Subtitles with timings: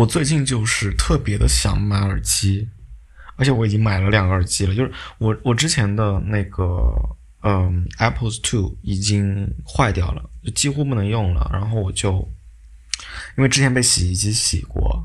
[0.00, 2.66] 我最近就是特别的想买耳机，
[3.36, 4.74] 而且我已经买了两个耳机了。
[4.74, 6.90] 就是我我之前的那个
[7.42, 11.50] 嗯 Apple's Two 已经坏掉了，就几乎不能用了。
[11.52, 12.26] 然后我就
[13.36, 15.04] 因为之前被洗衣机洗过，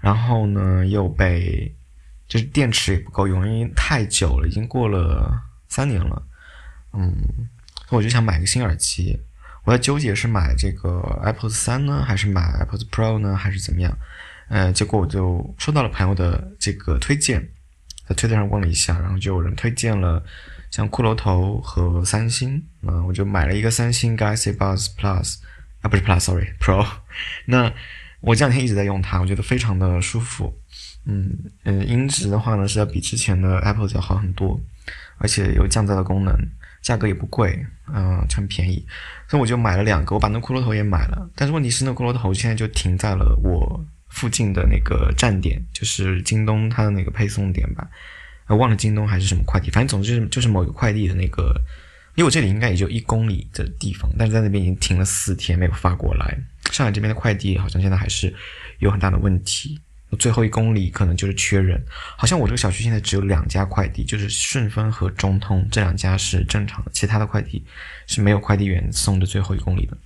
[0.00, 1.74] 然后呢又被
[2.28, 6.22] 就是电池也不够用，因为太久了，已经过了三年了。
[6.92, 7.12] 嗯，
[7.88, 9.18] 我就想买个新耳机。
[9.64, 13.98] 我在纠结是买这个 Apple 三呢，还是买 Apple Pro 呢，还是怎么样？
[14.48, 17.40] 呃，结果我就收到了朋友的这个推荐，
[18.08, 20.22] 在推特上问了一下，然后就有人推荐了
[20.70, 25.38] 像骷髅头和三星，嗯，我就买了一个三星 Galaxy Buds Plus，
[25.80, 26.86] 啊，不是 Plus，Sorry，Pro。
[27.46, 27.72] 那
[28.20, 30.54] 我这两天一直在用它，我觉得非常的舒服。
[31.04, 31.30] 嗯
[31.64, 34.60] 嗯，音质的话呢是要比之前的 Apple 要好很多，
[35.18, 36.34] 而且有降噪的功能。
[36.82, 38.86] 价格也不贵，嗯，很便宜，
[39.26, 40.14] 所以我就买了两个。
[40.14, 43.84] 我把那骷髅头也买了，但是问题是那骷髅头现在就停在了我
[44.16, 47.86] 附近的那个站点，就是京东它的那个配送点吧。
[48.46, 51.54] 呃，忘了京东还是什么快递，反正总之就是就是某一个快递的那个，
[52.14, 56.38] 离我这里应该也就一公里的地方，但是在那边已经停了四天没有发过来。
[56.72, 58.34] 上海这边的快递好像现在还是
[58.78, 59.78] 有很大的问题。
[60.18, 61.84] 最后一公里可能就是缺人，
[62.16, 67.62] 好像我这个小区现在只有两家快递，就是顺丰和中通这两家是正常的，其他的快递
[68.06, 69.98] 是没有快递员送的最后一公里的。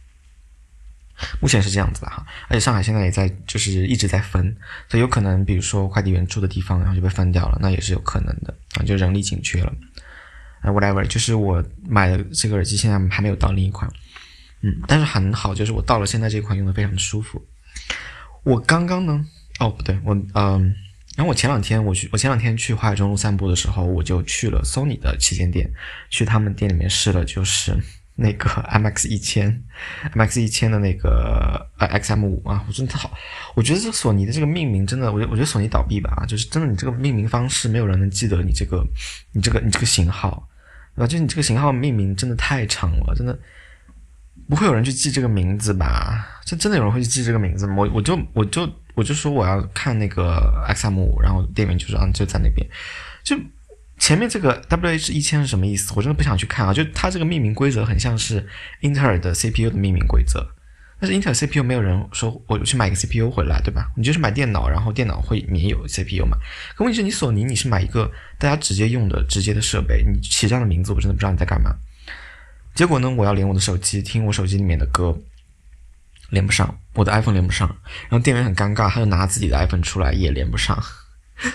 [1.40, 4.56] 目前是这样子的哈，而且上海现在也在就是一直在分，
[4.88, 9.72] 所以有可能比如说快递员住的地方然后就被分掉了，那也是有可能的啊，就人力紧缺了。
[10.60, 13.90] 啊，whatever，就是我买的这个耳机现在还没有到另一款，
[14.62, 17.42] 嗯，但是很好，就是我到了现在这款用的非常的舒服。
[18.42, 19.26] 我刚刚呢。
[19.58, 20.74] 哦，不对，我嗯，
[21.16, 25.70] 然后我前两天我去，我前两天去淮海中路散步的时候，我就去了 Sony 的旗舰店，
[26.08, 27.76] 去他们店里面试了，就是
[28.20, 29.64] 那个 MX 一千
[30.14, 33.10] ，MX 一千的那个呃 XM 五啊，我真的好，
[33.56, 38.84] 我觉得这索尼的这个命名真的，我觉我觉得索尼倒闭吧，就是真的，你这个命名方式没有人能记得你这个，
[39.32, 40.46] 你这个你这个型号，
[40.94, 41.06] 对吧？
[41.06, 43.38] 就你这个型号命名真的太长了，真的。
[44.48, 46.26] 不会有人去记这个名字吧？
[46.44, 47.76] 这真的有人会去记这个名字吗？
[47.76, 52.66] 我我就我就我就说我要看那个 X M 五，然后店员就说啊就在那边。
[53.22, 53.36] 就
[54.00, 55.92] 前面这个 W H 一千是什么意思？
[55.94, 56.72] 我真的不想去看啊！
[56.72, 58.44] 就它这个命名规则很像是
[58.80, 60.44] 英特尔的 C P U 的命名规则，
[60.98, 63.92] 但是英特尔 C P U 没有人说我去买个 C P U 回来，对吧？
[63.96, 66.38] 你就是买电脑，然后电脑会免有 C P U 嘛？
[66.74, 71.70] 可问题是你索尼你是买一个大家直接用的直接的设备，你起这样的名字，我真的不知道你在干嘛。
[72.74, 75.16] 结果呢，我要连我的手机听我手机里面的歌，
[76.30, 77.68] 连不上，我的 iPhone 连不上，
[78.08, 80.82] 然后店员很尴尬，他就拿自己的 iPhone 出来也连不上，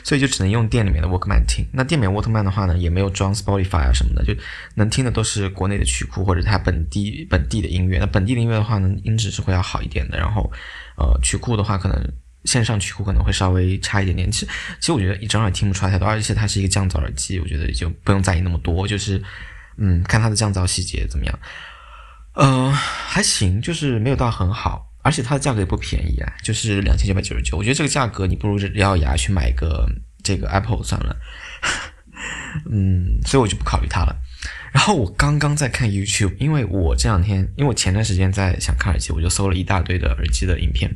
[0.03, 1.66] 所以就只能用店里面的 Walkman 听。
[1.73, 4.34] 那店里面 Walkman 的话呢，也没有装 Spotify 啊什么的，就
[4.75, 8.00] 能听的都是国内的曲库或者它本地本地的音乐。
[8.00, 10.18] 那本地的音乐的话呢，音质是会要好一点的。
[10.18, 10.51] 然后，
[10.97, 12.13] 呃，曲库的话，可能
[12.44, 14.31] 线上曲库可能会稍微差一点点。
[14.31, 19.22] 其实，其实我觉得一整耳听不出来太多，而且它是一个降噪耳机，我觉得就不用在意那么多，就是。
[19.78, 21.40] 嗯，看它的降噪细节怎么样？
[22.35, 27.55] 呃，还行，就是没有到很好，而且它的价格也不便宜啊，就是两千九百九十九。
[27.55, 29.88] 我觉得这个价格你不如咬咬牙去买个
[30.23, 31.16] 这个 Apple 算了。
[32.71, 34.19] 嗯，所以我就不考虑它了。
[34.73, 40.89] 然后我刚刚在看 YouTube，因为我这两天，因为我前段时间在想看耳机，我就搜了一大堆的耳机的影片，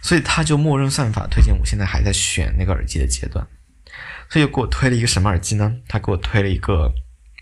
[0.00, 3.46] 所以它就默认算法推荐我现在还在选那个耳机的阶段，
[4.30, 5.74] 所以又给我推了一个什么耳机呢？
[5.88, 6.94] 他给我推了一个。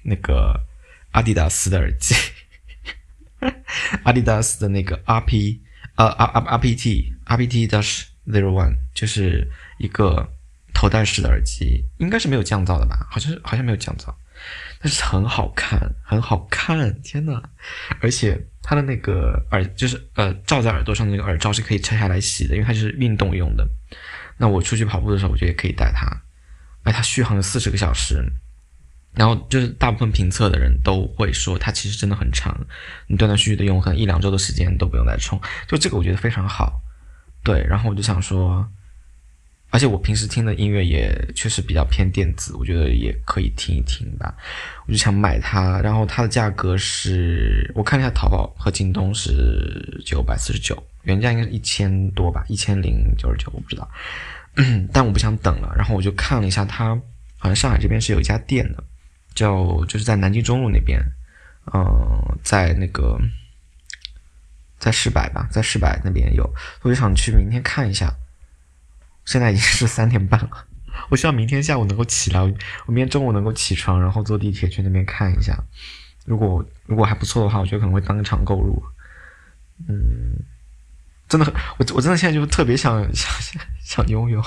[0.05, 0.67] 那个
[1.13, 2.13] 阿迪达斯的耳机，
[4.03, 5.61] 阿迪达斯的那个 RP
[5.97, 10.29] 呃 R R RPT RPT dash zero one 就是一个
[10.73, 13.07] 头戴式的耳机，应该是没有降噪的吧？
[13.11, 14.15] 好像是好像没有降噪，
[14.81, 17.43] 但是很好看，很好看，天呐！
[18.01, 23.69] 而且它的那个耳就是呃罩在耳朵上的那个耳罩是可以拆下来洗的，因为它就是运动用的。
[24.39, 26.07] 那我出去跑步的时候，我觉得也可以戴它。
[26.85, 28.25] 哎，它续航了四十个小时。
[29.15, 32.59] 然后就是大部分评测的人都会说，它其实真的很长，
[33.07, 35.39] 你断断续续的用，可能一两周的时间都不用再充。
[35.69, 36.81] 就这个我觉得非常好，
[37.45, 37.63] 对。
[37.69, 38.67] 然后我就想说，
[39.69, 44.35] 而且我平时听的音乐也确实比较偏电子，我觉得也可以听一听吧。
[44.87, 53.87] 我就想买它，然后它的价格是我看了一下淘宝和京东是九百四十九，原价应该是一千多吧，一千零九十九，我不知道。
[54.91, 56.95] 但我不想等了，然后我就看了一下，它
[57.37, 58.83] 好像上海这边是有一家店的。
[59.35, 61.01] 叫就是在南京中路那边，
[61.73, 63.19] 嗯，在那个
[64.79, 66.49] 在世百吧，在世百那边有，
[66.83, 68.15] 我就想去明天看一下。
[69.25, 70.67] 现在已经是三点半了，
[71.09, 75.57] 我希望明天下午能够起来，我明天中午能够起床，然后坐地铁去那边看一下。
[76.25, 78.83] 如果如果还不错的话，我觉得可能会当场购入。
[79.89, 80.37] 嗯，
[81.29, 81.47] 真的，
[81.79, 83.33] 我我真的现在就特别想想
[83.85, 84.43] 想拥有。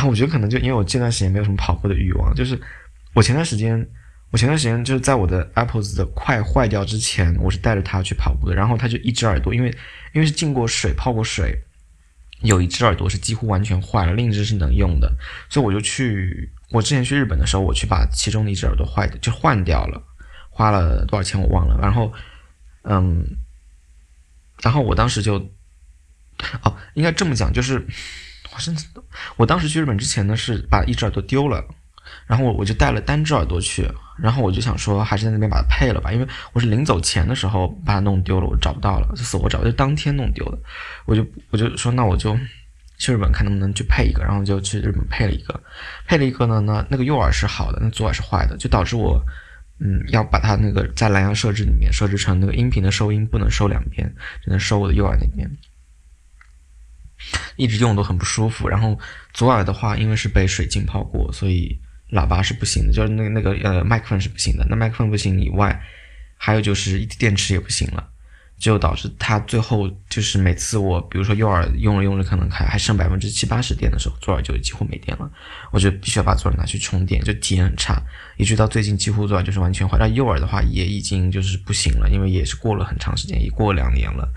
[0.00, 2.58] 啊，我觉得可能就因为我这段时间没有什么跑步的欲望，就是
[3.12, 3.86] 我前段时间，
[4.30, 9.68] 我前段时间就是在我的 Apples 的快坏掉之前，我是带着它去跑步的，然后它就一只耳朵，因为
[10.14, 11.54] 因为是进过水泡过水，
[12.40, 15.12] 有一只耳朵是几乎完全坏了，另一只是能用的，
[15.50, 20.02] 所以我就去，我之前去日本的时候，我去把其中的一只耳朵坏的就换掉了，
[20.48, 22.10] 花了多少钱我忘了，然后
[22.84, 23.22] 嗯，
[24.62, 25.34] 然后我当时就，
[26.62, 27.86] 哦，应该这么讲，就是。
[28.52, 28.86] 我甚至，
[29.36, 31.64] 我当时去日本之前呢，是把一只耳朵丢了，
[32.26, 33.88] 然后我我就带了单只耳朵去，
[34.18, 40.58] 然后我就想说，还是在那边把它配了吧，因为我是临走前的时候把它弄丢了，我找不到了，就死活找，就当天弄丢的，
[41.06, 42.36] 我就我就说，那我就
[42.98, 45.60] 去日本看能不能去配一个，然后就去日本配了一个，
[46.06, 49.22] 配了一个呢，那那个右耳是好的，那左耳是坏的，就导致我，
[49.78, 54.12] 嗯，要把它那个在蓝牙设置里面设置成那个音频的收音不能收两边，
[54.42, 55.50] 只能收我的右耳那边。
[57.56, 58.98] 一直用都很不舒服，然后
[59.32, 61.78] 左耳的话，因为是被水浸泡过，所以
[62.10, 64.66] 喇叭是不行的，就是那那个呃麦克风是不行的。
[64.68, 65.80] 那麦克风不行以外，
[66.36, 68.08] 还有就是电池也不行了，
[68.58, 75.30] 就导致它最后就是每次我比如说右耳用了用了可能还还剩百分之七八十电的时候，左耳就几乎没电了，
[75.70, 78.02] 我就必须要把左耳拿去充电，就体验很差，
[78.38, 79.96] 一直到最近几乎左耳就是完全坏。
[79.98, 84.28] 那右耳的话也已经就是不行了，因为也是过了很长时间，也过两年了，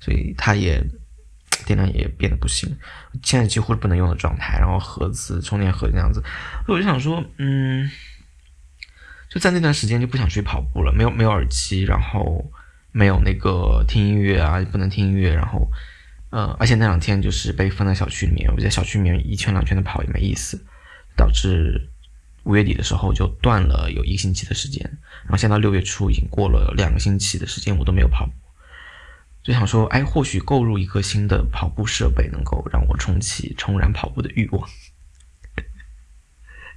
[0.00, 0.84] 所以它也。
[1.64, 2.76] 电量也变得不行，
[3.22, 4.58] 现在几乎是不能用的状态。
[4.58, 6.22] 然后盒子充电盒那样子，
[6.66, 7.90] 我就想说，嗯，
[9.30, 12.50] 就在那段时间就不想去跑步了，没有没有耳机，然后
[12.90, 15.34] 没有那个听音乐啊，不能听音乐。
[15.34, 15.70] 然后，
[16.30, 20.62] 呃，而且那两天就是被封在小区里面，我在小区里面一圈两圈的跑也没意思，
[21.16, 21.88] 导致
[22.44, 24.82] 五月底的时候就断了有一个星期的时间。
[25.24, 28.28] 然后现在六月初已经过了两个星期的时间，我都没有跑。
[29.42, 34.68] 就想说，哎，或许购入一个新的跑步设备能够让我重启、重燃跑步的欲望。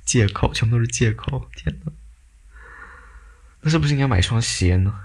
[0.04, 1.48] 借口，全部都是借口！
[1.56, 1.92] 天呐，
[3.62, 5.00] 那是不是应该买双鞋呢？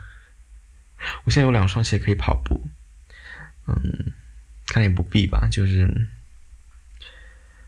[1.24, 2.66] 我现在有两双鞋可以跑步。
[3.66, 4.12] 嗯，
[4.66, 5.46] 看来也不必吧。
[5.50, 5.84] 就是，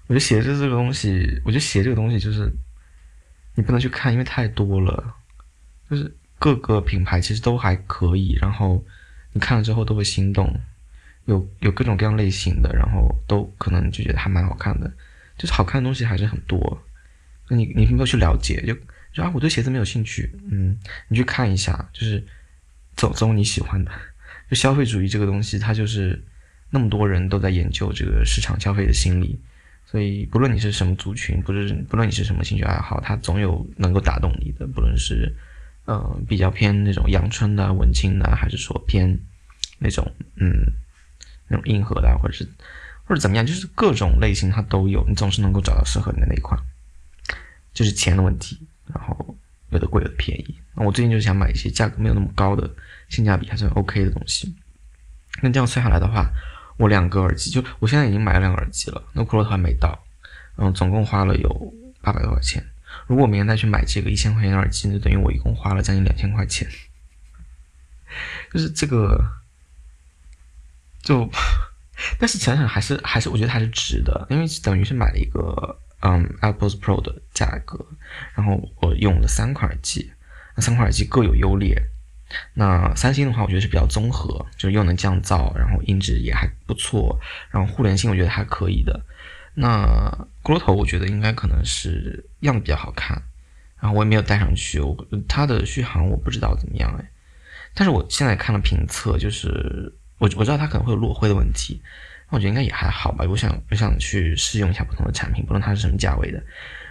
[0.06, 2.50] 我觉得鞋子这个东西，我觉得鞋这个东西就是，
[3.54, 5.16] 你不能去看，因为太多了。
[5.90, 8.82] 就是各个品牌其实都还可以，然后。
[9.32, 10.54] 你看了之后都会心动，
[11.24, 14.92] 有有各种各样类型的，然后都可能就觉得还蛮好看的，
[15.38, 16.82] 就是好看的东西还是很多。
[17.48, 18.74] 那你你没有去了解，就
[19.12, 20.76] 就啊，我对鞋子没有兴趣，嗯，
[21.08, 22.22] 你去看一下，就是
[22.94, 23.90] 走走你喜欢的。
[24.50, 26.22] 就消费主义这个东西，它就是
[26.68, 29.40] 那么多人都在研究这个市场消费的心理，
[29.86, 35.34] 所以不论你是什么族群，不是不论你是什么兴趣爱好，它总有能够打动你的，不论是。
[35.84, 39.18] 呃，比较偏那种阳春的、文青的，还是说偏
[39.78, 40.52] 那种嗯
[41.48, 42.48] 那种硬核的，或者是
[43.04, 46.58] 或者怎么样，就是各种类型它都有，你总是能够找到适合你的那一款，
[47.74, 48.58] 就是钱的问题。
[48.92, 49.36] 然后
[49.70, 50.54] 有的贵，有的便宜。
[50.74, 52.68] 那我最近就想买一些价格没有那么高的、
[53.08, 54.54] 性价比还算 OK 的东西。
[55.40, 56.30] 那这样算下来的话，
[56.76, 59.98] 我两个耳机就我现在已经买了两个耳机了，那骷髅头还没到，
[60.56, 62.62] 嗯，总共花了有八百多块钱。
[63.06, 66.68] 如果明天再去买这个一千块钱的耳机，就等于我一共花了将近两千块钱。
[68.52, 69.18] 就是这个，
[71.02, 71.30] 就，
[72.18, 77.86] 但是想想还是还是我觉得还是值的，因为等于是买了一个嗯 AirPods Pro 的价格，
[78.34, 80.12] 然后我用了三块耳机，
[80.56, 81.82] 那三块耳机各有优劣。
[82.54, 89.04] 那三星的话，我觉得是比较综合，就是又能降噪，然后音质也还不错，然后互联性我觉得还可以的。
[89.54, 93.22] 那骷髅头我觉得应该可能是样子比较好看，
[93.78, 94.96] 然后我也没有戴上去，我
[95.28, 97.10] 它的续航我不知道怎么样哎，
[97.74, 101.82] 但是我现在看了评测，就是我我知道它可能会有落灰的问题，
[102.30, 103.26] 那我觉得应该也还好吧。
[103.28, 106.42] 我想我想去试用一下不同的产品，不论它是什么价位的。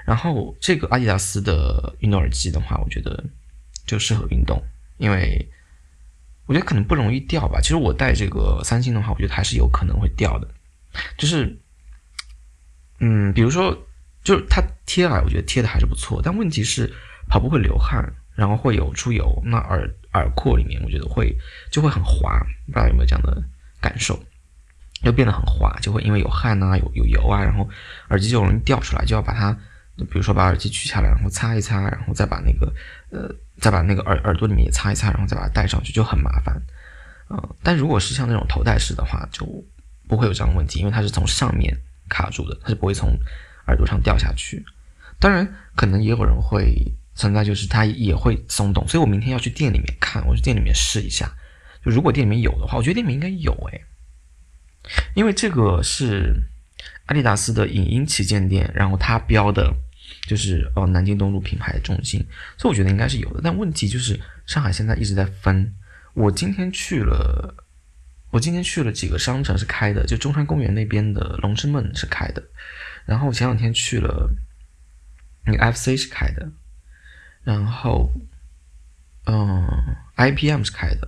[0.05, 3.23] 然后这个阿迪达斯的运动耳机的话，我觉得
[3.87, 4.61] 就适合运动，
[4.97, 5.49] 因为
[6.45, 7.59] 我觉得可能不容易掉吧。
[7.59, 10.47] 其实我戴这个三星的话，我觉得还是有可能会掉的，
[11.17, 11.57] 就是。
[13.03, 13.75] 嗯，比如说，
[14.23, 16.21] 就是它贴耳，我觉得贴的还是不错。
[16.23, 16.93] 但问题是，
[17.27, 21.35] 跑步会流汗，然后会有出油，那耳耳廓里面我觉得会
[21.71, 23.41] 就会很滑，不知道有没有这样的
[23.81, 24.17] 感受？
[25.01, 27.67] 就变得很滑，就会因为有汗啊，有有油啊，然后
[28.09, 29.51] 耳机就容易掉出来，就要把它，
[29.97, 32.71] 比如说把耳机取下来，然后擦一擦，然后再把那个
[33.09, 33.27] 呃，
[33.59, 36.61] 再把那个耳耳朵里面也擦一擦，然后再把它戴上去，就很麻烦。
[37.31, 39.43] 嗯，但如果是像那种头戴式的话，就
[40.07, 41.75] 不会有这样的问题，因为它是从上面。
[42.11, 43.17] 卡住的，它是不会从
[43.67, 44.63] 耳朵上掉下去。
[45.17, 46.75] 当然，可能也有人会
[47.15, 48.87] 存在，就是它也会松动。
[48.87, 51.31] 所以我明天要去店里面看，我去店里面试一下，
[51.85, 53.81] 就如果店里面有的话，我觉得店里面应该有哎，
[55.13, 56.33] 因为这个是
[57.05, 59.71] 阿迪达斯的影音旗舰店，然后它标的
[60.27, 62.25] 就是哦南京东路品牌中心，
[62.57, 63.41] 所以我觉得应该是有的。
[63.43, 65.71] 但问题就是上海现在一直在分，
[66.13, 67.53] 我今天去了，
[68.31, 72.41] 我今天去了几个商城是开的，就中山公园那边的龙之梦是开的，
[73.05, 74.33] 然后我前两天去了
[75.45, 76.49] 那个 FC 是开的，
[77.43, 78.11] 然后
[79.25, 79.67] 嗯
[80.15, 81.07] IPM 是开的。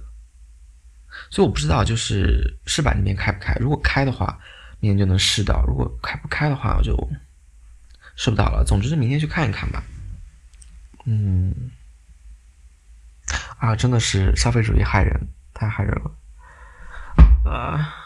[1.30, 3.54] 所以我不知道，就是试板那边开不开？
[3.56, 4.40] 如果开的话，
[4.80, 6.96] 明天就能试到；如果开不开的话，我就
[8.16, 8.64] 试不到了。
[8.66, 9.84] 总之是明天去看一看吧。
[11.06, 11.72] 嗯，
[13.60, 16.12] 啊，真的是消费主义害人，太害人了
[17.46, 18.03] 啊！